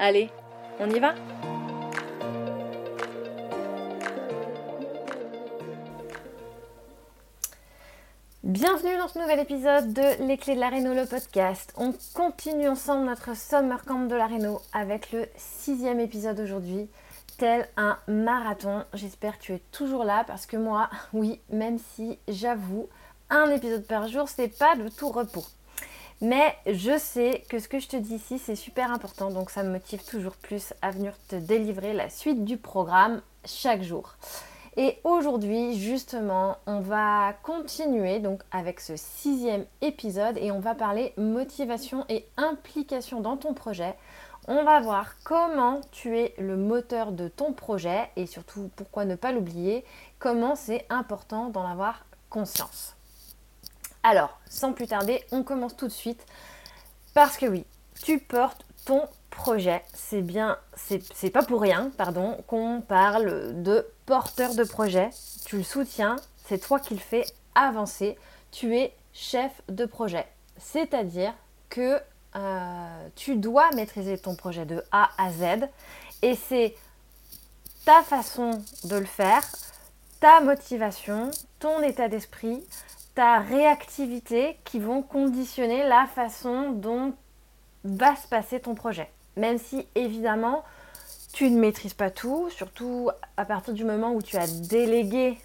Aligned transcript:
Allez, 0.00 0.30
on 0.78 0.88
y 0.90 1.00
va 1.00 1.12
Bienvenue 8.44 8.96
dans 8.96 9.08
ce 9.08 9.18
nouvel 9.18 9.40
épisode 9.40 9.92
de 9.92 10.24
Les 10.24 10.38
Clés 10.38 10.54
de 10.54 10.60
la 10.60 10.68
Réno, 10.68 10.94
le 10.94 11.04
podcast. 11.04 11.74
On 11.76 11.92
continue 12.14 12.68
ensemble 12.68 13.06
notre 13.06 13.36
Summer 13.36 13.84
Camp 13.84 14.06
de 14.06 14.14
la 14.14 14.28
Réno 14.28 14.60
avec 14.72 15.10
le 15.10 15.26
sixième 15.34 15.98
épisode 15.98 16.38
aujourd'hui, 16.38 16.88
tel 17.36 17.68
un 17.76 17.98
marathon. 18.06 18.84
J'espère 18.94 19.36
que 19.38 19.42
tu 19.42 19.54
es 19.54 19.62
toujours 19.72 20.04
là 20.04 20.22
parce 20.28 20.46
que 20.46 20.56
moi, 20.56 20.90
oui, 21.12 21.40
même 21.50 21.78
si 21.96 22.20
j'avoue, 22.28 22.88
un 23.30 23.50
épisode 23.50 23.84
par 23.84 24.06
jour, 24.06 24.28
c'est 24.28 24.56
pas 24.56 24.76
de 24.76 24.88
tout 24.88 25.10
repos. 25.10 25.44
Mais 26.20 26.56
je 26.66 26.98
sais 26.98 27.44
que 27.48 27.60
ce 27.60 27.68
que 27.68 27.78
je 27.78 27.86
te 27.86 27.96
dis 27.96 28.16
ici, 28.16 28.40
c'est 28.40 28.56
super 28.56 28.90
important, 28.90 29.30
donc 29.30 29.50
ça 29.50 29.62
me 29.62 29.70
motive 29.70 30.04
toujours 30.04 30.34
plus 30.34 30.74
à 30.82 30.90
venir 30.90 31.14
te 31.28 31.36
délivrer 31.36 31.92
la 31.92 32.10
suite 32.10 32.44
du 32.44 32.56
programme 32.56 33.22
chaque 33.44 33.82
jour. 33.82 34.16
Et 34.76 34.98
aujourd'hui, 35.04 35.78
justement, 35.78 36.56
on 36.66 36.80
va 36.80 37.34
continuer 37.42 38.18
donc 38.18 38.42
avec 38.50 38.80
ce 38.80 38.96
sixième 38.96 39.64
épisode 39.80 40.38
et 40.38 40.50
on 40.50 40.60
va 40.60 40.74
parler 40.74 41.12
motivation 41.16 42.04
et 42.08 42.26
implication 42.36 43.20
dans 43.20 43.36
ton 43.36 43.54
projet. 43.54 43.94
On 44.48 44.64
va 44.64 44.80
voir 44.80 45.14
comment 45.24 45.80
tu 45.92 46.16
es 46.16 46.34
le 46.38 46.56
moteur 46.56 47.12
de 47.12 47.28
ton 47.28 47.52
projet 47.52 48.08
et 48.16 48.26
surtout 48.26 48.70
pourquoi 48.76 49.04
ne 49.04 49.14
pas 49.14 49.30
l'oublier, 49.30 49.84
comment 50.18 50.56
c'est 50.56 50.86
important 50.90 51.48
d'en 51.48 51.66
avoir 51.66 52.06
conscience. 52.30 52.97
Alors, 54.02 54.38
sans 54.48 54.72
plus 54.72 54.86
tarder, 54.86 55.24
on 55.32 55.42
commence 55.42 55.76
tout 55.76 55.88
de 55.88 55.92
suite. 55.92 56.24
Parce 57.14 57.36
que 57.36 57.46
oui, 57.46 57.64
tu 58.02 58.18
portes 58.18 58.64
ton 58.84 59.02
projet. 59.30 59.82
C'est 59.92 60.22
bien, 60.22 60.58
c'est 60.76 61.30
pas 61.30 61.42
pour 61.42 61.60
rien, 61.60 61.90
pardon, 61.96 62.42
qu'on 62.46 62.80
parle 62.80 63.62
de 63.62 63.86
porteur 64.06 64.54
de 64.54 64.64
projet. 64.64 65.10
Tu 65.44 65.58
le 65.58 65.62
soutiens, 65.62 66.16
c'est 66.46 66.58
toi 66.58 66.80
qui 66.80 66.94
le 66.94 67.00
fais 67.00 67.24
avancer. 67.54 68.16
Tu 68.50 68.76
es 68.76 68.94
chef 69.12 69.52
de 69.68 69.84
projet. 69.84 70.26
C'est-à-dire 70.58 71.34
que 71.68 72.00
euh, 72.36 73.08
tu 73.16 73.36
dois 73.36 73.70
maîtriser 73.74 74.18
ton 74.18 74.34
projet 74.34 74.64
de 74.64 74.82
A 74.92 75.10
à 75.18 75.30
Z. 75.30 75.68
Et 76.22 76.34
c'est 76.34 76.74
ta 77.84 78.02
façon 78.02 78.50
de 78.84 78.96
le 78.96 79.06
faire, 79.06 79.42
ta 80.20 80.40
motivation, 80.40 81.30
ton 81.58 81.80
état 81.82 82.08
d'esprit, 82.08 82.64
ta 83.18 83.40
réactivité 83.40 84.56
qui 84.62 84.78
vont 84.78 85.02
conditionner 85.02 85.82
la 85.82 86.06
façon 86.06 86.70
dont 86.70 87.14
va 87.82 88.14
se 88.14 88.28
passer 88.28 88.60
ton 88.60 88.76
projet. 88.76 89.10
Même 89.36 89.58
si 89.58 89.88
évidemment 89.96 90.62
tu 91.32 91.50
ne 91.50 91.58
maîtrises 91.58 91.94
pas 91.94 92.12
tout, 92.12 92.48
surtout 92.50 93.10
à 93.36 93.44
partir 93.44 93.74
du 93.74 93.82
moment 93.82 94.12
où 94.12 94.22
tu 94.22 94.36
as 94.36 94.46
délégué 94.46 95.36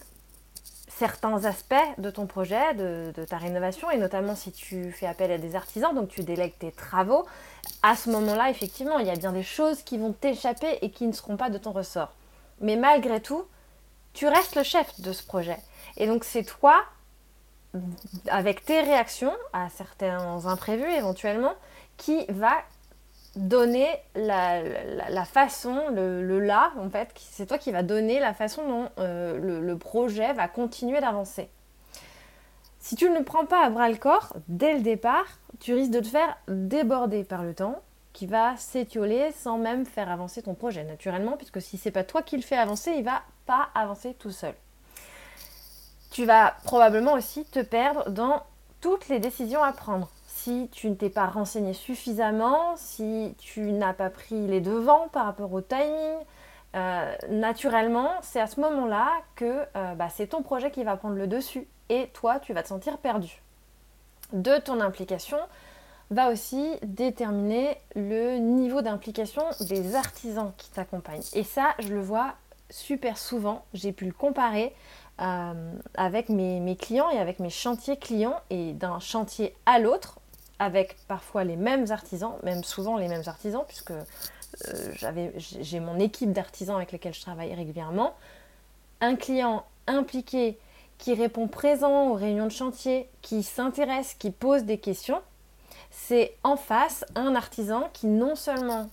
certains 0.87 1.45
aspects 1.45 1.73
de 1.97 2.11
ton 2.11 2.27
projet, 2.27 2.75
de, 2.75 3.11
ta 3.27 3.39
rénovation, 3.39 3.89
et 3.89 3.97
notamment 3.97 4.35
si 4.35 4.51
tu 4.51 4.91
fais 4.91 5.07
appel 5.07 5.31
à 5.31 5.39
des 5.39 5.55
artisans, 5.55 5.95
donc 5.95 6.09
tu 6.09 6.21
délègues 6.21 6.59
tes 6.59 6.71
travaux, 6.71 7.25
à 7.81 7.95
ce 7.95 8.11
moment-là, 8.11 8.51
effectivement, 8.51 8.99
il 8.99 9.07
y 9.07 9.09
a 9.09 9.15
bien 9.15 9.31
des 9.31 9.41
choses 9.41 9.81
qui 9.81 9.97
vont 9.97 10.13
t'échapper 10.13 10.77
et 10.83 10.91
qui 10.91 11.07
ne 11.07 11.11
seront 11.11 11.37
pas 11.37 11.49
de 11.49 11.57
ton 11.57 11.71
ressort. 11.71 12.13
Mais 12.61 12.75
malgré 12.75 13.19
tout, 13.19 13.45
tu 14.13 14.27
restes 14.27 14.55
le 14.55 14.61
chef 14.61 15.01
de 15.01 15.11
ce 15.11 15.23
projet. 15.23 15.57
Et 15.97 16.05
donc 16.05 16.23
c'est 16.23 16.43
toi 16.43 16.83
avec 18.29 18.65
tes 18.65 18.81
réactions 18.81 19.33
à 19.51 19.69
certains 19.69 20.45
imprévus 20.45 20.91
éventuellement, 20.91 21.53
qui 21.97 22.25
va 22.29 22.53
donner 23.35 23.87
la, 24.15 25.25
façon, 25.25 25.89
le, 25.91 26.39
là, 26.39 26.71
en 26.77 26.89
fait, 26.89 27.09
c'est 27.15 27.47
toi 27.47 27.57
qui 27.57 27.71
va 27.71 27.81
donner 27.81 28.19
la 28.19 28.33
façon 28.33 28.67
dont 28.67 28.89
euh, 28.99 29.61
le, 29.61 29.77
projet 29.77 30.33
va 30.33 30.47
continuer 30.47 31.01
d'avancer. 31.01 31.49
Si 32.79 32.95
tu 32.95 33.09
ne 33.09 33.17
le 33.17 33.23
prends 33.23 33.45
pas 33.45 33.65
à 33.65 33.69
bras 33.69 33.89
le 33.89 33.95
corps, 33.95 34.35
dès 34.47 34.75
le 34.75 34.81
départ, 34.81 35.25
tu 35.59 35.73
risques 35.73 35.91
de 35.91 36.01
te 36.01 36.07
faire 36.07 36.37
déborder 36.47 37.23
par 37.23 37.43
le 37.43 37.53
temps 37.53 37.81
qui 38.11 38.27
va 38.27 38.55
s'étioler 38.57 39.31
sans 39.31 39.57
même 39.57 39.85
faire 39.85 40.11
avancer 40.11 40.43
ton 40.43 40.53
projet 40.53 40.83
naturellement, 40.83 41.35
puisque 41.37 41.61
si 41.61 41.77
c'est 41.77 41.91
pas 41.91 42.03
toi 42.03 42.21
qui 42.21 42.35
le 42.35 42.43
fais 42.43 42.57
avancer, 42.57 42.91
il 42.91 43.03
va 43.03 43.23
pas 43.47 43.69
avancer 43.73 44.13
tout 44.13 44.31
seul 44.31 44.53
tu 46.13 46.25
vas 46.25 46.53
probablement 46.63 47.13
aussi 47.13 47.43
te 47.43 47.59
perdre 47.59 48.09
dans 48.11 48.43
toutes 48.81 49.09
les 49.09 49.19
décisions 49.19 49.63
à 49.63 49.73
prendre. 49.73 50.09
Si 50.27 50.69
tu 50.71 50.89
ne 50.89 50.95
t'es 50.95 51.09
pas 51.09 51.25
renseigné 51.25 51.73
suffisamment, 51.73 52.75
si 52.77 53.33
tu 53.39 53.71
n'as 53.71 53.93
pas 53.93 54.11
pris 54.11 54.47
les 54.47 54.61
devants 54.61 55.07
par 55.11 55.25
rapport 55.25 55.51
au 55.51 55.61
timing, 55.61 56.17
euh, 56.75 57.15
naturellement, 57.29 58.11
c'est 58.21 58.39
à 58.39 58.47
ce 58.47 58.59
moment-là 58.59 59.09
que 59.35 59.63
euh, 59.75 59.95
bah, 59.95 60.09
c'est 60.09 60.27
ton 60.27 60.43
projet 60.43 60.69
qui 60.69 60.83
va 60.83 60.97
prendre 60.97 61.15
le 61.15 61.25
dessus 61.27 61.67
et 61.89 62.09
toi, 62.13 62.39
tu 62.39 62.53
vas 62.53 62.61
te 62.61 62.67
sentir 62.67 62.99
perdu. 62.99 63.41
De 64.33 64.57
ton 64.57 64.81
implication 64.81 65.37
va 66.11 66.29
aussi 66.29 66.75
déterminer 66.83 67.77
le 67.95 68.37
niveau 68.37 68.83
d'implication 68.83 69.43
des 69.61 69.95
artisans 69.95 70.51
qui 70.57 70.69
t'accompagnent. 70.69 71.23
Et 71.33 71.43
ça, 71.43 71.73
je 71.79 71.89
le 71.89 72.01
vois 72.01 72.35
super 72.69 73.17
souvent. 73.17 73.65
J'ai 73.73 73.91
pu 73.91 74.05
le 74.05 74.11
comparer 74.11 74.75
euh, 75.21 75.73
avec 75.95 76.29
mes, 76.29 76.75
clients 76.75 77.09
et 77.09 77.19
avec 77.19 77.39
mes 77.39 77.49
chantiers 77.49 77.97
clients 77.97 78.39
et 78.49 78.73
d'un 78.73 78.99
chantier 78.99 79.55
à 79.65 79.79
l'autre 79.79 80.19
avec 80.59 80.97
parfois 81.07 81.43
les 81.43 81.55
mêmes 81.55 81.85
artisans, 81.91 82.33
même 82.43 82.63
souvent 82.63 82.97
les 82.97 83.07
mêmes 83.07 83.23
artisans 83.27 83.63
puisque 83.67 83.91
euh, 83.91 85.31
j'ai 85.37 85.79
mon 85.79 85.99
équipe 85.99 86.31
d'artisans 86.31 86.77
avec 86.77 86.91
lesquels 86.91 87.13
je 87.13 87.21
travaille 87.21 87.53
régulièrement. 87.53 88.15
Un 89.01 89.15
client 89.15 89.65
impliqué 89.87 90.57
qui 90.97 91.13
répond 91.13 91.47
présent 91.47 92.09
aux 92.09 92.13
réunions 92.13 92.45
de 92.45 92.51
chantier, 92.51 93.09
qui 93.21 93.43
s'intéresse, 93.43 94.13
qui 94.13 94.31
pose 94.31 94.63
des 94.63 94.77
questions, 94.77 95.21
c'est 95.91 96.35
en 96.43 96.55
face 96.55 97.05
un 97.15 97.35
artisan 97.35 97.89
qui 97.93 98.07
non 98.07 98.35
seulement 98.35 98.89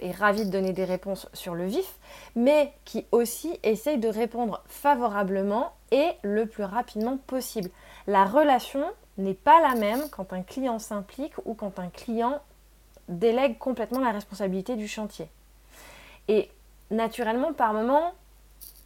est 0.00 0.12
ravi 0.12 0.44
de 0.44 0.50
donner 0.50 0.72
des 0.72 0.84
réponses 0.84 1.28
sur 1.32 1.54
le 1.54 1.66
vif, 1.66 1.98
mais 2.34 2.72
qui 2.84 3.06
aussi 3.12 3.58
essaye 3.62 3.98
de 3.98 4.08
répondre 4.08 4.62
favorablement 4.66 5.72
et 5.90 6.08
le 6.22 6.46
plus 6.46 6.64
rapidement 6.64 7.18
possible. 7.26 7.70
La 8.06 8.24
relation 8.24 8.84
n'est 9.18 9.34
pas 9.34 9.60
la 9.60 9.74
même 9.74 10.08
quand 10.10 10.32
un 10.32 10.42
client 10.42 10.78
s'implique 10.78 11.34
ou 11.44 11.54
quand 11.54 11.78
un 11.78 11.88
client 11.88 12.40
délègue 13.08 13.58
complètement 13.58 14.00
la 14.00 14.10
responsabilité 14.10 14.76
du 14.76 14.88
chantier. 14.88 15.28
Et 16.28 16.50
naturellement, 16.90 17.52
par 17.52 17.72
moment, 17.74 18.12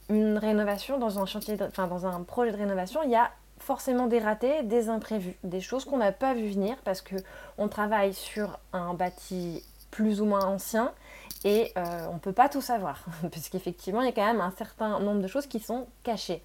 une 0.08 0.38
rénovation 0.38 0.98
dans 0.98 1.18
un 1.18 1.26
chantier, 1.26 1.56
enfin 1.60 1.86
dans 1.86 2.06
un 2.06 2.22
projet 2.22 2.52
de 2.52 2.56
rénovation, 2.56 3.02
il 3.02 3.10
y 3.10 3.16
a 3.16 3.30
forcément 3.58 4.06
des 4.06 4.18
ratés, 4.18 4.62
des 4.62 4.88
imprévus, 4.88 5.36
des 5.42 5.60
choses 5.60 5.84
qu'on 5.84 5.98
n'a 5.98 6.12
pas 6.12 6.34
vu 6.34 6.48
venir 6.48 6.76
parce 6.84 7.00
que 7.00 7.16
on 7.58 7.68
travaille 7.68 8.14
sur 8.14 8.58
un 8.72 8.94
bâti 8.94 9.62
plus 9.96 10.20
ou 10.20 10.26
moins 10.26 10.44
ancien 10.44 10.92
et 11.44 11.72
euh, 11.78 12.06
on 12.10 12.14
ne 12.14 12.18
peut 12.18 12.34
pas 12.34 12.50
tout 12.50 12.60
savoir, 12.60 13.02
puisqu'effectivement 13.30 14.02
il 14.02 14.06
y 14.06 14.08
a 14.10 14.12
quand 14.12 14.26
même 14.26 14.42
un 14.42 14.52
certain 14.58 15.00
nombre 15.00 15.22
de 15.22 15.26
choses 15.26 15.46
qui 15.46 15.58
sont 15.58 15.86
cachées. 16.02 16.42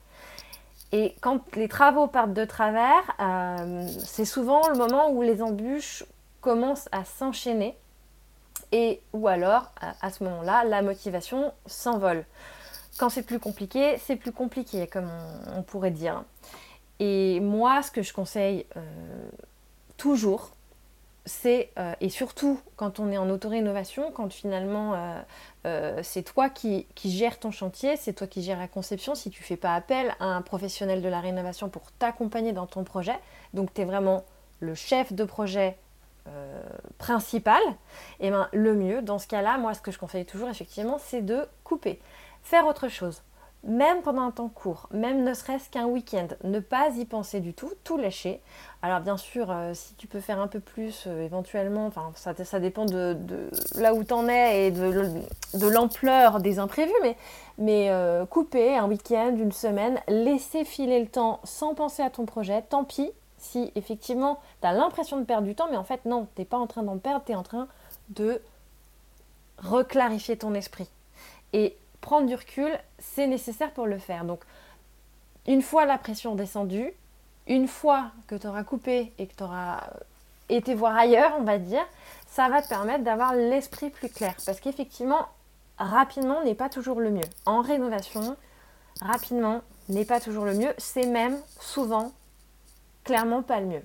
Et 0.94 1.15
quand 1.19 1.53
les 1.57 1.68
travaux 1.68 2.07
partent 2.07 2.33
de 2.33 2.45
travers, 2.45 3.03
euh, 3.19 3.86
c'est 4.06 4.25
souvent 4.25 4.69
le 4.69 4.77
moment 4.77 5.12
où 5.12 5.21
les 5.21 5.42
embûches 5.42 6.06
commencent 6.39 6.88
à 6.94 7.03
s'enchaîner 7.03 7.77
et 8.71 9.01
ou 9.12 9.27
alors 9.27 9.71
à, 10.01 10.09
ce 10.12 10.24
moment-là, 10.24 10.63
la 10.63 10.81
motivation 10.81 11.53
s'envole. 11.65 12.25
Quand 12.98 13.09
c'est 13.09 13.24
plus 13.24 13.39
compliqué, 13.39 13.98
c'est 13.98 14.15
plus 14.15 14.31
compliqué, 14.31 14.88
comme 14.88 15.09
on, 15.56 15.62
pourrait 15.62 15.92
dire. 15.92 16.24
Et 17.00 17.42
moi, 17.42 17.81
ce 17.83 17.92
que 17.92 18.01
je 18.01 18.13
conseille 18.13 18.65
euh, 18.77 18.81
toujours, 19.98 20.51
c'est, 21.26 21.70
euh, 21.78 21.94
et 22.02 22.10
surtout 22.10 22.60
quand 22.78 23.00
on 23.00 23.12
est 23.12 23.18
en 23.18 23.30
auto-rénovation, 23.30 24.12
quand 24.12 24.32
finalement 24.34 24.96
euh, 24.96 25.22
euh, 25.68 26.00
c'est 26.04 26.24
toi 26.24 26.50
qui, 26.50 26.88
gères 27.06 27.40
ton 27.40 27.52
chantier, 27.52 27.96
c'est 27.96 28.14
toi 28.14 28.28
qui 28.28 28.42
gères 28.42 28.60
la 28.60 28.68
conception, 28.68 29.14
si 29.14 29.30
tu 29.30 29.44
fais 29.44 29.58
pas 29.58 29.76
appel 29.76 30.16
à 30.20 30.26
un 30.26 30.42
professionnel 30.42 31.02
de 31.02 31.10
la 31.10 31.20
rénovation 31.20 31.70
pour 31.70 31.92
t'accompagner 31.94 32.54
dans 32.54 32.66
ton 32.66 32.84
projet, 32.84 33.18
donc 33.54 33.74
tu 33.74 33.82
es 33.82 33.86
vraiment 33.86 34.24
le 34.60 34.74
chef 34.76 35.14
de 35.14 35.24
projet 35.24 35.78
principal, 37.00 37.62
et 38.20 38.28
eh 38.28 38.30
ben, 38.30 38.48
le 38.54 38.76
mieux 38.76 39.02
dans 39.02 39.18
ce 39.18 39.28
cas-là, 39.28 39.58
moi 39.58 39.74
ce 39.74 39.82
que 39.82 39.92
je 39.92 39.98
conseille 39.98 40.24
toujours 40.24 40.50
effectivement, 40.50 41.00
c'est 41.00 41.24
de 41.24 41.48
couper, 41.64 42.00
faire 42.44 42.68
autre 42.68 42.90
chose 42.90 43.24
même 43.63 44.02
pendant 44.02 44.24
un 44.24 44.31
temps 44.31 44.50
court, 44.50 44.88
même 44.92 45.24
ne 45.24 45.34
serait-ce 45.34 45.69
qu'un 45.69 45.86
week-end, 45.86 46.28
ne 46.44 46.60
pas 46.60 46.90
y 46.98 47.06
penser 47.06 47.40
du 47.40 47.54
tout, 47.54 47.72
tout 47.84 47.98
lâcher. 47.98 48.42
Alors 48.81 49.02
bien 49.02 49.18
sûr, 49.18 49.52
euh, 49.52 49.74
si 49.75 49.94
tu 49.96 50.08
peux 50.08 50.19
faire 50.19 50.40
un 50.40 50.48
peu 50.48 50.60
plus, 50.60 51.04
euh, 51.06 51.24
éventuellement, 51.24 51.92
ça, 52.16 52.60
dépend 52.60 52.86
de, 52.86 53.16
là 53.75 53.94
où 53.94 54.04
tu 54.04 54.13
en 54.13 54.28
es 54.28 54.68
et 54.68 54.72
de, 54.72 55.68
l'ampleur 55.68 56.40
des 56.40 56.58
imprévus, 56.58 56.92
mais, 57.04 57.16
mais 57.60 57.92
euh, 57.92 58.25
couper 58.25 58.75
un 58.75 58.88
week-end, 58.88 59.36
une 59.38 59.52
semaine, 59.52 60.00
laisser 60.08 60.66
filer 60.66 61.00
le 61.00 61.08
temps 61.08 61.40
sans 61.44 61.75
penser 61.75 62.02
à 62.02 62.10
ton 62.10 62.25
projet, 62.25 62.63
tant 62.68 62.84
pis 62.84 63.12
si 63.38 63.72
effectivement 63.75 64.40
tu 64.62 64.68
as 64.68 64.74
l'impression 64.74 65.18
de 65.18 65.24
perdre 65.24 65.48
du 65.48 65.56
temps, 65.56 65.68
mais 65.69 65.78
en 65.78 65.84
fait 65.84 66.06
non, 66.06 66.28
tu 66.36 66.42
n'es 66.42 66.46
pas 66.46 66.58
en 66.58 66.68
train 66.68 66.84
d'en 66.84 66.98
perdre, 66.98 67.24
tu 67.25 67.31
es 67.31 67.36
en 67.36 67.44
train 67.44 67.68
de 68.10 68.42
reclarifier 69.60 70.38
ton 70.38 70.54
esprit. 70.54 70.88
Et 71.54 71.75
prendre 72.01 72.27
du 72.27 72.36
recul, 72.36 72.77
c'est 73.00 73.27
nécessaire 73.27 73.71
pour 73.71 73.86
le 73.86 73.98
faire. 73.98 74.25
Donc, 74.25 74.42
une 75.48 75.62
fois 75.62 75.86
la 75.86 75.98
pression 75.98 76.36
descendue, 76.36 76.92
une 77.48 77.68
fois 77.68 78.12
que 78.27 78.36
tu 78.36 78.48
auras 78.48 78.63
coupé 78.63 79.13
et 79.18 79.27
que 79.27 79.36
tu 79.36 79.44
auras 79.44 79.81
été 80.50 80.75
voir 80.75 80.95
ailleurs, 80.95 81.33
on 81.39 81.44
va 81.44 81.57
dire, 81.57 81.86
ça 82.27 82.50
va 82.50 82.62
te 82.62 82.68
permettre 82.68 83.03
d'avoir 83.03 83.33
l'esprit 83.33 83.89
plus 83.89 84.09
clair. 84.09 84.36
Parce 84.45 84.59
qu'effectivement, 84.59 85.27
rapidement 85.77 86.44
n'est 86.44 86.56
pas 86.56 86.69
toujours 86.69 87.00
le 87.00 87.09
mieux. 87.09 87.27
En 87.45 87.62
rénovation, 87.62 88.36
rapidement 89.01 89.62
n'est 89.89 90.06
pas 90.06 90.19
toujours 90.19 90.45
le 90.45 90.53
mieux. 90.53 90.74
C'est 90.77 91.07
même 91.07 91.38
souvent, 91.59 92.12
clairement 93.03 93.42
pas 93.42 93.59
le 93.59 93.68
mieux. 93.68 93.83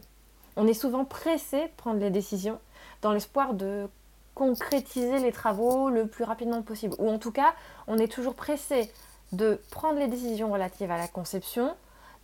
On 0.56 0.66
est 0.66 0.74
souvent 0.74 1.04
pressé 1.04 1.62
de 1.62 1.72
prendre 1.76 2.00
les 2.00 2.10
décisions 2.10 2.58
dans 3.02 3.12
l'espoir 3.12 3.54
de 3.54 3.88
concrétiser 4.36 5.18
les 5.18 5.32
travaux 5.32 5.88
le 5.88 6.06
plus 6.06 6.22
rapidement 6.22 6.62
possible. 6.62 6.94
Ou 6.98 7.10
en 7.10 7.18
tout 7.18 7.32
cas, 7.32 7.54
on 7.88 7.96
est 7.96 8.12
toujours 8.12 8.34
pressé 8.34 8.92
de 9.32 9.58
prendre 9.70 9.98
les 9.98 10.08
décisions 10.08 10.52
relatives 10.52 10.90
à 10.90 10.98
la 10.98 11.08
conception, 11.08 11.74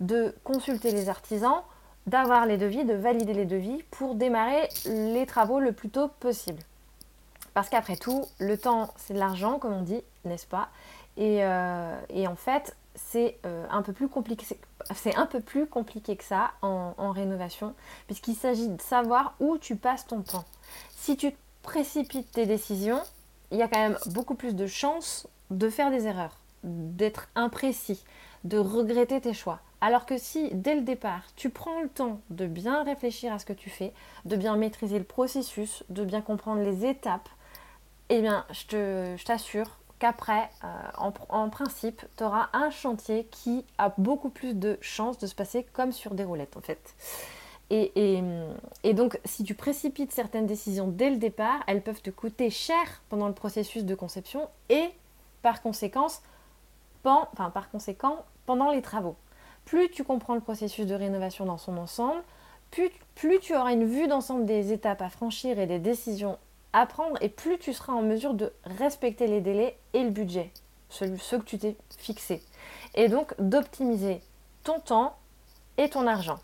de 0.00 0.34
consulter 0.44 0.92
les 0.92 1.08
artisans, 1.08 1.62
d'avoir 2.06 2.44
les 2.44 2.58
devis, 2.58 2.84
de 2.84 2.92
valider 2.92 3.32
les 3.32 3.46
devis 3.46 3.82
pour 3.90 4.14
démarrer 4.14 4.68
les 4.84 5.24
travaux 5.24 5.58
le 5.58 5.72
plus 5.72 5.88
tôt 5.88 6.08
possible. 6.20 6.60
Parce 7.54 7.70
qu'après 7.70 7.96
tout, 7.96 8.26
le 8.38 8.58
temps, 8.58 8.90
c'est 8.96 9.14
de 9.14 9.18
l'argent, 9.18 9.58
comme 9.58 9.72
on 9.72 9.82
dit, 9.82 10.02
n'est-ce 10.26 10.46
pas? 10.46 10.68
Et, 11.16 11.42
euh, 11.44 11.96
en 12.26 12.36
fait, 12.36 12.76
c'est 12.94 13.38
euh, 13.46 13.64
un 13.70 13.80
peu 13.80 13.94
plus 13.94 14.08
compliqué. 14.08 14.46
C'est 14.94 15.16
un 15.16 15.26
peu 15.26 15.40
plus 15.40 15.66
compliqué 15.66 16.16
que 16.16 16.24
ça 16.24 16.50
en, 16.60 16.92
en 16.98 17.10
rénovation, 17.10 17.74
puisqu'il 18.06 18.34
s'agit 18.34 18.68
de 18.68 18.82
savoir 18.82 19.34
où 19.40 19.56
tu 19.56 19.76
passes 19.76 20.06
ton 20.06 20.20
temps. 20.20 20.44
Si 20.90 21.16
tu 21.16 21.32
précipites 21.62 22.30
tes 22.32 22.46
décisions, 22.46 23.00
il 23.50 23.58
y 23.58 23.62
a 23.62 23.68
quand 23.68 23.78
même 23.78 23.98
beaucoup 24.06 24.34
plus 24.34 24.54
de 24.54 24.66
chances 24.66 25.26
de 25.50 25.68
faire 25.68 25.90
des 25.90 26.06
erreurs, 26.06 26.36
d'être 26.64 27.28
imprécis, 27.34 28.02
de 28.44 28.58
regretter 28.58 29.20
tes 29.20 29.34
choix. 29.34 29.60
Alors 29.80 30.06
que 30.06 30.16
si, 30.16 30.50
dès 30.52 30.74
le 30.74 30.82
départ, 30.82 31.22
tu 31.36 31.50
prends 31.50 31.82
le 31.82 31.88
temps 31.88 32.20
de 32.30 32.46
bien 32.46 32.84
réfléchir 32.84 33.32
à 33.32 33.38
ce 33.38 33.44
que 33.44 33.52
tu 33.52 33.68
fais, 33.68 33.92
de 34.24 34.36
bien 34.36 34.56
maîtriser 34.56 34.98
le 34.98 35.04
processus, 35.04 35.82
de 35.88 36.04
bien 36.04 36.20
comprendre 36.20 36.62
les 36.62 36.86
étapes, 36.86 37.28
eh 38.08 38.20
bien, 38.20 38.44
je 38.52 39.24
t'assure 39.24 39.78
qu'après, 39.98 40.50
euh, 40.64 40.68
en, 40.98 41.12
en, 41.28 41.48
principe, 41.48 42.02
tu 42.16 42.24
auras 42.24 42.48
un 42.52 42.70
chantier 42.70 43.26
qui 43.30 43.64
a 43.78 43.92
beaucoup 43.98 44.30
plus 44.30 44.54
de 44.54 44.78
chances 44.80 45.18
de 45.18 45.26
se 45.26 45.34
passer 45.34 45.66
comme 45.72 45.92
sur 45.92 46.14
des 46.14 46.24
roulettes, 46.24 46.56
en 46.56 46.60
fait. 46.60 46.94
Et, 47.70 48.22
donc, 48.92 49.18
si 49.24 49.44
tu 49.44 49.54
précipites 49.54 50.12
certaines 50.12 50.46
décisions 50.46 50.88
dès 50.88 51.08
le 51.08 51.16
départ, 51.16 51.62
elles 51.66 51.82
peuvent 51.82 52.02
te 52.02 52.10
coûter 52.10 52.50
cher 52.50 53.02
pendant 53.08 53.28
le 53.28 53.34
processus 53.34 53.84
de 53.84 53.94
conception 53.94 54.48
et 54.68 54.90
par, 55.40 55.62
conséquent 55.62 56.08
pendant 58.44 58.70
les 58.70 58.82
travaux. 58.82 59.16
Plus 59.64 59.90
tu 59.90 60.04
comprends 60.04 60.34
le 60.34 60.40
processus 60.40 60.86
de 60.86 60.94
rénovation 60.94 61.46
dans 61.46 61.56
son 61.56 61.78
ensemble, 61.78 62.22
plus, 63.14 63.38
tu 63.40 63.54
auras 63.54 63.72
une 63.72 63.84
vue 63.84 64.08
d'ensemble 64.08 64.46
des 64.46 64.72
étapes 64.72 65.02
à 65.02 65.10
franchir 65.10 65.58
et 65.58 65.66
des 65.66 65.78
décisions 65.78 66.38
à 66.72 66.86
prendre, 66.86 67.18
et 67.20 67.28
plus 67.28 67.58
tu 67.58 67.74
seras 67.74 67.92
en 67.92 68.00
mesure 68.00 68.32
de 68.32 68.50
respecter 68.64 69.26
les 69.26 69.42
délais 69.42 69.76
et 69.92 70.02
le 70.02 70.10
budget, 70.10 70.50
ceux 70.88 71.38
que 71.38 71.44
tu 71.44 71.58
t'es 71.58 71.76
fixé. 71.98 72.42
Et 72.94 73.08
donc 73.08 73.34
d'optimiser 73.38 74.22
ton 74.64 74.80
temps 74.80 75.16
et 75.76 75.90
ton 75.90 76.06
argent. 76.06 76.38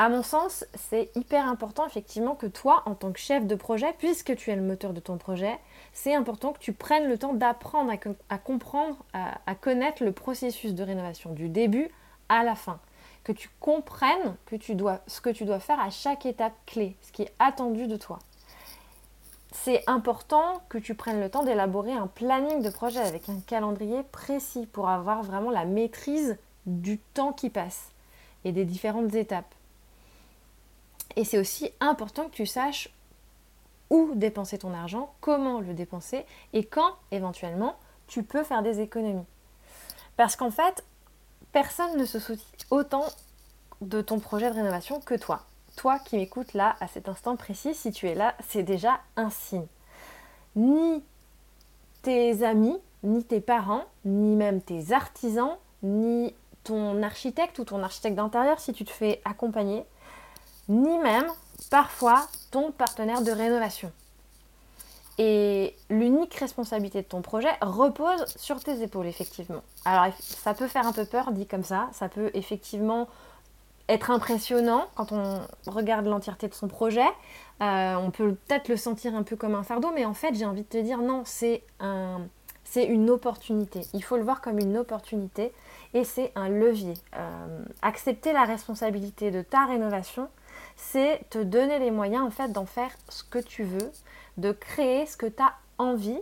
À 0.00 0.08
mon 0.08 0.22
sens, 0.22 0.64
c'est 0.76 1.10
hyper 1.16 1.44
important 1.48 1.84
effectivement 1.84 2.36
que 2.36 2.46
toi, 2.46 2.84
en 2.86 2.94
tant 2.94 3.10
que 3.10 3.18
chef 3.18 3.48
de 3.48 3.56
projet, 3.56 3.92
puisque 3.98 4.36
tu 4.36 4.52
es 4.52 4.54
le 4.54 4.62
moteur 4.62 4.92
de 4.92 5.00
ton 5.00 5.18
projet, 5.18 5.58
c'est 5.92 6.14
important 6.14 6.52
que 6.52 6.60
tu 6.60 6.72
prennes 6.72 7.08
le 7.08 7.18
temps 7.18 7.32
d'apprendre 7.32 7.92
à, 8.30 8.38
comprendre, 8.38 8.96
à, 9.12 9.54
connaître 9.56 10.04
le 10.04 10.12
processus 10.12 10.72
de 10.72 10.84
rénovation 10.84 11.32
du 11.32 11.48
début 11.48 11.90
à 12.28 12.44
la 12.44 12.54
fin. 12.54 12.78
Que 13.24 13.32
tu 13.32 13.50
comprennes 13.58 14.36
ce 14.48 15.20
que 15.20 15.30
tu 15.30 15.44
dois 15.44 15.58
faire 15.58 15.80
à 15.80 15.90
chaque 15.90 16.26
étape 16.26 16.54
clé, 16.64 16.94
ce 17.02 17.10
qui 17.10 17.22
est 17.22 17.32
attendu 17.40 17.88
de 17.88 17.96
toi. 17.96 18.20
C'est 19.50 19.82
important 19.88 20.62
que 20.68 20.78
tu 20.78 20.94
prennes 20.94 21.20
le 21.20 21.28
temps 21.28 21.42
d'élaborer 21.42 21.92
un 21.92 22.06
planning 22.06 22.62
de 22.62 22.70
projet 22.70 23.00
avec 23.00 23.28
un 23.28 23.40
calendrier 23.48 24.04
précis 24.12 24.68
pour 24.72 24.88
avoir 24.88 25.24
vraiment 25.24 25.50
la 25.50 25.64
maîtrise 25.64 26.36
du 26.66 26.98
temps 26.98 27.32
qui 27.32 27.50
passe 27.50 27.90
et 28.44 28.52
des 28.52 28.64
différentes 28.64 29.14
étapes. 29.16 29.54
Et 31.16 31.24
c'est 31.24 31.38
aussi 31.38 31.70
important 31.80 32.24
que 32.24 32.34
tu 32.34 32.46
saches 32.46 32.90
où 33.90 34.12
dépenser 34.14 34.58
ton 34.58 34.74
argent, 34.74 35.12
comment 35.20 35.60
le 35.60 35.74
dépenser 35.74 36.24
et 36.52 36.64
quand 36.64 36.94
éventuellement 37.10 37.76
tu 38.06 38.22
peux 38.22 38.44
faire 38.44 38.62
des 38.62 38.80
économies. 38.80 39.26
Parce 40.16 40.36
qu'en 40.36 40.50
fait, 40.50 40.84
personne 41.52 41.96
ne 41.96 42.04
se 42.04 42.18
soucie 42.18 42.44
autant 42.70 43.04
de 43.80 44.00
ton 44.00 44.18
projet 44.18 44.50
de 44.50 44.54
rénovation 44.54 45.00
que 45.00 45.14
toi. 45.14 45.42
Toi 45.76 45.98
qui 46.00 46.16
m'écoutes 46.16 46.54
là 46.54 46.76
à 46.80 46.88
cet 46.88 47.08
instant 47.08 47.36
précis, 47.36 47.74
si 47.74 47.92
tu 47.92 48.08
es 48.08 48.14
là, 48.14 48.34
c'est 48.48 48.64
déjà 48.64 49.00
un 49.16 49.30
signe. 49.30 49.66
Ni 50.56 51.04
tes 52.02 52.42
amis, 52.42 52.76
ni 53.04 53.24
tes 53.24 53.40
parents, 53.40 53.84
ni 54.04 54.34
même 54.34 54.60
tes 54.60 54.92
artisans, 54.92 55.56
ni 55.82 56.34
ton 56.64 57.02
architecte 57.02 57.58
ou 57.60 57.64
ton 57.64 57.82
architecte 57.82 58.16
d'intérieur 58.16 58.58
si 58.58 58.72
tu 58.72 58.84
te 58.84 58.90
fais 58.90 59.20
accompagner, 59.24 59.84
ni 60.68 60.98
même 60.98 61.26
parfois 61.70 62.26
ton 62.50 62.72
partenaire 62.72 63.22
de 63.22 63.30
rénovation. 63.30 63.92
Et 65.18 65.74
l'unique 65.90 66.34
responsabilité 66.34 67.02
de 67.02 67.06
ton 67.06 67.22
projet 67.22 67.50
repose 67.60 68.24
sur 68.36 68.62
tes 68.62 68.82
épaules, 68.82 69.06
effectivement. 69.06 69.62
Alors, 69.84 70.14
ça 70.20 70.54
peut 70.54 70.68
faire 70.68 70.86
un 70.86 70.92
peu 70.92 71.04
peur, 71.04 71.32
dit 71.32 71.46
comme 71.46 71.64
ça. 71.64 71.88
Ça 71.92 72.08
peut 72.08 72.30
effectivement 72.34 73.08
être 73.88 74.10
impressionnant 74.10 74.86
quand 74.94 75.12
on 75.12 75.40
regarde 75.66 76.06
l'entièreté 76.06 76.46
de 76.46 76.54
son 76.54 76.68
projet. 76.68 77.06
Euh, 77.62 77.96
on 77.96 78.10
peut 78.12 78.34
peut-être 78.46 78.68
le 78.68 78.76
sentir 78.76 79.14
un 79.16 79.24
peu 79.24 79.34
comme 79.34 79.56
un 79.56 79.64
fardeau, 79.64 79.90
mais 79.92 80.04
en 80.04 80.14
fait, 80.14 80.34
j'ai 80.34 80.46
envie 80.46 80.62
de 80.62 80.68
te 80.68 80.78
dire 80.78 80.98
non, 80.98 81.22
c'est 81.24 81.64
un, 81.80 82.20
c'est 82.64 82.84
une 82.84 83.10
opportunité. 83.10 83.80
Il 83.94 84.04
faut 84.04 84.16
le 84.16 84.22
voir 84.22 84.40
comme 84.40 84.58
une 84.58 84.76
opportunité 84.76 85.52
et 85.94 86.04
c'est 86.04 86.32
un 86.36 86.48
levier. 86.48 86.94
Euh, 87.16 87.64
accepter 87.82 88.32
la 88.32 88.44
responsabilité 88.44 89.30
de 89.30 89.42
ta 89.42 89.64
rénovation, 89.64 90.28
c'est 90.78 91.28
te 91.28 91.38
donner 91.38 91.78
les 91.78 91.90
moyens 91.90 92.24
en 92.24 92.30
fait 92.30 92.52
d'en 92.52 92.64
faire 92.64 92.92
ce 93.08 93.24
que 93.24 93.38
tu 93.38 93.64
veux, 93.64 93.92
de 94.38 94.52
créer 94.52 95.04
ce 95.06 95.16
que 95.16 95.26
tu 95.26 95.42
as 95.42 95.52
envie 95.76 96.20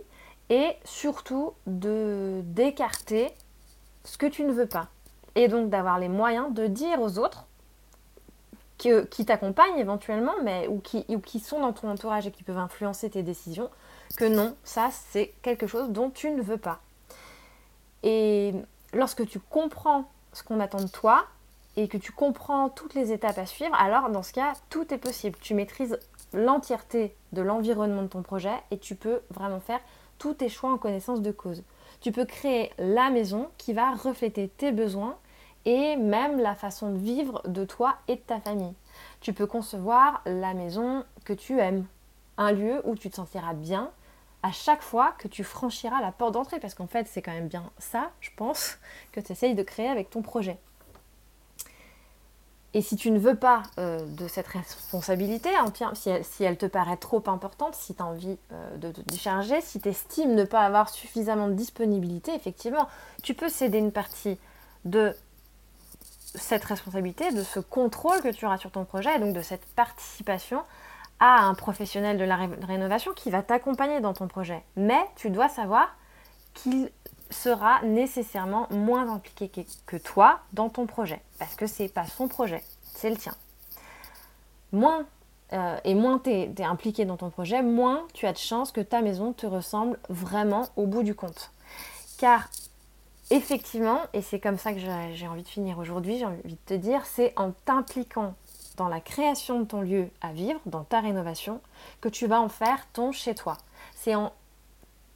et 0.49 0.71
surtout 0.83 1.53
de 1.67 2.41
d'écarter 2.43 3.31
ce 4.03 4.17
que 4.17 4.25
tu 4.25 4.43
ne 4.43 4.51
veux 4.51 4.65
pas. 4.65 4.87
Et 5.35 5.47
donc 5.47 5.69
d'avoir 5.69 5.99
les 5.99 6.09
moyens 6.09 6.53
de 6.53 6.65
dire 6.65 6.99
aux 6.99 7.19
autres 7.19 7.45
qui 8.77 9.25
t'accompagnent 9.25 9.79
éventuellement, 9.79 10.35
mais 10.43 10.67
ou 10.67 10.79
qui, 10.79 11.03
ou 11.09 11.19
qui 11.19 11.39
sont 11.39 11.59
dans 11.59 11.73
ton 11.73 11.89
entourage 11.89 12.27
et 12.27 12.31
qui 12.31 12.43
peuvent 12.43 12.57
influencer 12.57 13.09
tes 13.09 13.23
décisions, 13.23 13.69
que 14.17 14.25
non, 14.25 14.55
ça 14.63 14.89
c'est 14.91 15.33
quelque 15.41 15.67
chose 15.67 15.89
dont 15.89 16.09
tu 16.09 16.29
ne 16.29 16.41
veux 16.41 16.57
pas. 16.57 16.79
Et 18.03 18.53
lorsque 18.93 19.27
tu 19.27 19.39
comprends 19.39 20.09
ce 20.33 20.43
qu'on 20.43 20.59
attend 20.59 20.79
de 20.79 20.87
toi, 20.87 21.25
et 21.77 21.87
que 21.87 21.97
tu 21.97 22.11
comprends 22.11 22.69
toutes 22.69 22.95
les 22.95 23.13
étapes 23.13 23.37
à 23.37 23.45
suivre, 23.45 23.75
alors 23.75 24.09
dans 24.09 24.23
ce 24.23 24.33
cas, 24.33 24.53
tout 24.69 24.93
est 24.93 24.97
possible. 24.97 25.37
Tu 25.39 25.53
maîtrises 25.53 25.97
l'entièreté 26.33 27.15
de 27.31 27.41
l'environnement 27.41 28.01
de 28.01 28.07
ton 28.07 28.23
projet 28.23 28.55
et 28.71 28.79
tu 28.79 28.95
peux 28.95 29.21
vraiment 29.29 29.59
faire 29.59 29.79
tous 30.17 30.33
tes 30.33 30.49
choix 30.49 30.71
en 30.71 30.77
connaissance 30.77 31.21
de 31.21 31.31
cause. 31.31 31.63
Tu 32.01 32.11
peux 32.11 32.25
créer 32.25 32.71
la 32.79 33.11
maison 33.11 33.49
qui 33.57 33.73
va 33.73 33.91
refléter 33.91 34.49
tes 34.49 34.71
besoins 34.71 35.17
et 35.65 35.95
même 35.95 36.39
la 36.39 36.55
façon 36.55 36.91
de 36.91 36.97
vivre 36.97 37.41
de 37.47 37.63
toi 37.63 37.97
et 38.07 38.15
de 38.15 38.21
ta 38.21 38.39
famille. 38.39 38.73
Tu 39.21 39.31
peux 39.31 39.45
concevoir 39.45 40.21
la 40.25 40.55
maison 40.55 41.05
que 41.25 41.33
tu 41.33 41.59
aimes, 41.59 41.85
un 42.37 42.51
lieu 42.51 42.81
où 42.85 42.95
tu 42.95 43.09
te 43.09 43.15
sentiras 43.15 43.53
bien 43.53 43.91
à 44.43 44.51
chaque 44.51 44.81
fois 44.81 45.13
que 45.17 45.27
tu 45.27 45.43
franchiras 45.43 46.01
la 46.01 46.11
porte 46.11 46.33
d'entrée, 46.33 46.59
parce 46.59 46.73
qu'en 46.73 46.87
fait 46.87 47.07
c'est 47.07 47.21
quand 47.21 47.33
même 47.33 47.47
bien 47.47 47.69
ça, 47.77 48.11
je 48.21 48.29
pense, 48.35 48.77
que 49.11 49.19
tu 49.19 49.31
essayes 49.31 49.55
de 49.55 49.63
créer 49.63 49.89
avec 49.89 50.09
ton 50.09 50.21
projet. 50.21 50.57
Et 52.73 52.81
si 52.81 52.95
tu 52.95 53.11
ne 53.11 53.17
veux 53.19 53.35
pas 53.35 53.63
euh, 53.79 53.99
de 54.05 54.27
cette 54.27 54.47
responsabilité, 54.47 55.49
hein, 55.55 55.93
si, 55.95 56.43
elle, 56.43 56.57
te 56.57 56.65
paraît 56.65 56.97
trop 56.97 57.23
importante, 57.27 57.75
si 57.75 57.95
tu 57.95 58.01
as 58.01 58.05
envie 58.05 58.37
euh, 58.51 58.77
de 58.77 58.91
te 58.91 59.01
décharger, 59.01 59.61
si 59.61 59.79
tu 59.79 59.89
estimes 59.89 60.35
ne 60.35 60.43
pas 60.43 60.61
avoir 60.61 60.89
suffisamment 60.89 61.47
de 61.47 61.53
disponibilité, 61.53 62.33
effectivement, 62.35 62.87
tu 63.23 63.33
peux 63.33 63.49
céder 63.49 63.77
une 63.77 63.91
partie 63.91 64.37
de 64.85 65.15
cette 66.35 66.65
responsabilité, 66.65 67.31
de 67.31 67.41
ce 67.41 67.59
contrôle 67.59 68.21
que 68.21 68.29
tu 68.29 68.45
auras 68.45 68.57
sur 68.57 68.69
ton 68.69 68.85
projet 68.85 69.15
et 69.15 69.19
donc 69.19 69.33
de 69.33 69.41
cette 69.41 69.65
participation 69.75 70.61
à 71.19 71.39
un 71.45 71.55
professionnel 71.55 72.17
de 72.17 72.25
la 72.25 72.35
rénovation 72.67 73.13
qui 73.13 73.31
va 73.31 73.41
t'accompagner 73.41 74.01
dans 74.01 74.13
ton 74.13 74.27
projet. 74.27 74.63
Mais 74.75 74.99
tu 75.15 75.29
dois 75.29 75.49
savoir 75.49 75.95
qu'il 76.53 76.91
sera 77.29 77.81
nécessairement 77.83 78.67
moins 78.69 79.09
impliqué 79.13 79.65
que, 79.85 79.97
toi 79.97 80.39
dans 80.53 80.69
ton 80.69 80.85
projet. 80.85 81.21
Parce 81.39 81.55
que 81.55 81.67
c'est 81.67 81.89
pas 81.89 82.05
son 82.05 82.27
projet, 82.27 82.63
c'est 82.83 83.09
le 83.09 83.17
tien. 83.17 83.33
Moins 84.71 85.05
euh, 85.53 85.77
et 85.85 85.95
moins 85.95 86.19
tu 86.19 86.29
es, 86.29 86.63
impliqué 86.63 87.05
dans 87.05 87.17
ton 87.17 87.29
projet, 87.29 87.61
moins 87.61 88.05
tu 88.13 88.25
as 88.25 88.33
de 88.33 88.37
chances 88.37 88.71
que 88.71 88.81
ta 88.81 89.01
maison 89.01 89.31
te 89.33 89.45
ressemble 89.45 89.97
vraiment 90.09 90.67
au 90.75 90.85
bout 90.85 91.03
du 91.03 91.15
compte. 91.15 91.51
Car 92.17 92.49
effectivement, 93.29 93.99
et 94.13 94.21
c'est 94.21 94.39
comme 94.39 94.57
ça 94.57 94.73
que 94.73 94.79
j'ai 94.79 95.27
envie 95.27 95.43
de 95.43 95.47
finir 95.47 95.79
aujourd'hui, 95.79 96.17
j'ai 96.17 96.25
envie 96.25 96.41
de 96.43 96.65
te 96.65 96.73
dire, 96.73 97.05
c'est 97.05 97.33
en 97.37 97.51
t'impliquant 97.65 98.33
dans 98.77 98.87
la 98.89 98.99
création 98.99 99.59
de 99.61 99.65
ton 99.65 99.81
lieu 99.81 100.09
à 100.21 100.31
vivre, 100.31 100.59
dans 100.65 100.83
ta 100.83 100.99
rénovation, 100.99 101.61
que 102.01 102.09
tu 102.09 102.27
vas 102.27 102.39
en 102.39 102.49
faire 102.49 102.87
ton 102.93 103.11
chez 103.11 103.33
toi. 103.33 103.57
C'est 103.95 104.15
en 104.15 104.31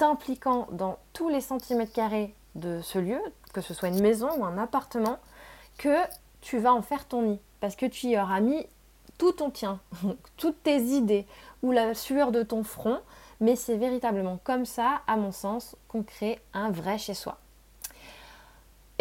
t'impliquant 0.02 0.68
dans 0.72 0.98
tous 1.14 1.30
les 1.30 1.42
centimètres 1.42 1.94
carrés 1.94 2.34
de 2.56 2.82
ce 2.82 2.98
lieu, 2.98 3.22
que 3.54 3.62
ce 3.62 3.76
soit 3.76 3.90
une 3.90 4.02
maison 4.02 4.30
ou 4.36 4.44
un 4.44 4.58
appartement, 4.58 5.20
que 5.78 5.96
tu 6.42 6.58
vas 6.58 6.74
en 6.74 6.82
faire 6.82 7.08
ton 7.08 7.22
nid. 7.22 7.40
Parce 7.60 7.76
que 7.76 7.86
tu 7.86 8.08
y 8.08 8.18
auras 8.18 8.40
mis 8.40 8.66
tout 9.20 9.32
ton 9.32 9.52
tien, 9.52 9.80
toutes 10.38 10.64
tes 10.64 10.82
idées 10.82 11.28
ou 11.62 11.72
la 11.72 11.94
sueur 11.94 12.32
de 12.32 12.42
ton 12.42 12.64
front. 12.64 13.00
Mais 13.42 13.56
c'est 13.56 13.78
véritablement 13.78 14.40
comme 14.44 14.66
ça, 14.66 15.04
à 15.06 15.18
mon 15.18 15.32
sens, 15.32 15.76
qu'on 15.88 16.02
crée 16.02 16.42
un 16.56 16.72
vrai 16.72 16.98
chez 16.98 17.14
soi. 17.14 17.38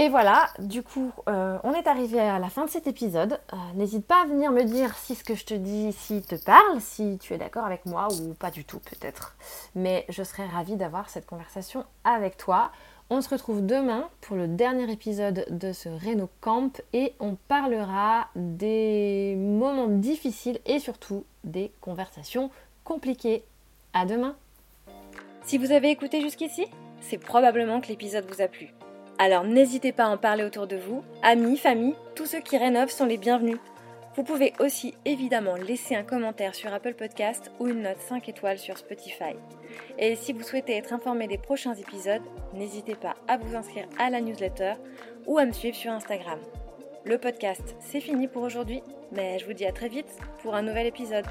Et 0.01 0.09
voilà, 0.09 0.49
du 0.61 0.83
coup, 0.83 1.13
euh, 1.29 1.59
on 1.63 1.75
est 1.75 1.87
arrivé 1.87 2.19
à 2.19 2.39
la 2.39 2.49
fin 2.49 2.65
de 2.65 2.71
cet 2.71 2.87
épisode. 2.87 3.39
Euh, 3.53 3.57
n'hésite 3.75 4.07
pas 4.07 4.23
à 4.23 4.27
venir 4.27 4.51
me 4.51 4.63
dire 4.65 4.97
si 4.97 5.15
ce 5.15 5.23
que 5.23 5.35
je 5.35 5.45
te 5.45 5.53
dis 5.53 5.89
ici 5.89 6.23
te 6.23 6.37
parle, 6.37 6.81
si 6.81 7.19
tu 7.21 7.35
es 7.35 7.37
d'accord 7.37 7.67
avec 7.67 7.85
moi 7.85 8.09
ou 8.11 8.33
pas 8.33 8.51
du 8.51 8.65
tout 8.65 8.79
peut-être. 8.79 9.37
Mais 9.75 10.07
je 10.09 10.23
serais 10.23 10.47
ravie 10.47 10.77
d'avoir 10.77 11.11
cette 11.11 11.27
conversation 11.27 11.85
avec 12.05 12.39
toi. 12.39 12.73
On 13.11 13.21
se 13.21 13.29
retrouve 13.29 13.67
demain 13.67 14.09
pour 14.23 14.37
le 14.37 14.49
dernier 14.49 14.91
épisode 14.91 15.45
de 15.51 15.71
ce 15.75 15.91
Reno 15.91 16.31
Camp 16.41 16.81
et 16.95 17.13
on 17.21 17.35
parlera 17.35 18.29
des 18.35 19.35
moments 19.37 19.89
difficiles 19.89 20.61
et 20.65 20.79
surtout 20.79 21.27
des 21.45 21.73
conversations 21.83 22.51
compliquées. 22.85 23.45
À 23.93 24.07
demain. 24.07 24.35
Si 25.45 25.59
vous 25.59 25.73
avez 25.73 25.91
écouté 25.91 26.23
jusqu'ici, 26.23 26.65
c'est 27.03 27.19
probablement 27.19 27.83
que 27.83 27.89
l'épisode 27.89 28.25
vous 28.27 28.41
a 28.41 28.49
plu. 28.49 28.73
Alors 29.23 29.45
n'hésitez 29.45 29.93
pas 29.93 30.05
à 30.05 30.09
en 30.09 30.17
parler 30.17 30.45
autour 30.45 30.67
de 30.67 30.77
vous. 30.77 31.05
Amis, 31.23 31.59
famille, 31.59 31.95
tous 32.15 32.25
ceux 32.25 32.41
qui 32.41 32.57
rénovent 32.57 32.89
sont 32.89 33.05
les 33.05 33.19
bienvenus. 33.19 33.59
Vous 34.17 34.23
pouvez 34.23 34.55
aussi 34.61 34.95
évidemment 35.05 35.57
laisser 35.57 35.95
un 35.95 36.05
commentaire 36.05 36.55
sur 36.55 36.73
Apple 36.73 36.95
Podcast 36.95 37.53
ou 37.61 37.69
une 37.69 37.83
note 37.83 38.01
5 38.01 38.31
étoiles 38.31 38.59
sur 38.59 38.79
Spotify. 38.79 39.35
Et 39.99 40.17
si 40.17 40.33
vous 40.33 40.43
souhaitez 40.43 40.75
être 40.75 40.95
informé 40.95 41.29
des 41.29 41.37
prochains 41.37 41.75
épisodes, 41.75 42.23
n'hésitez 42.55 42.95
pas 42.95 43.15
à 43.29 43.37
vous 43.37 43.55
inscrire 43.55 43.85
à 43.99 44.09
la 44.09 44.23
newsletter 44.23 44.73
ou 45.27 45.37
à 45.37 45.45
me 45.45 45.53
suivre 45.53 45.77
sur 45.77 45.93
Instagram. 45.93 46.39
Le 47.05 47.19
podcast, 47.19 47.77
c'est 47.79 48.01
fini 48.01 48.27
pour 48.27 48.43
aujourd'hui, 48.43 48.83
mais 49.13 49.39
je 49.39 49.45
vous 49.45 49.53
dis 49.53 49.67
à 49.67 49.73
très 49.73 49.89
vite 49.89 50.17
pour 50.43 50.55
un 50.55 50.63
nouvel 50.63 50.87
épisode. 50.87 51.27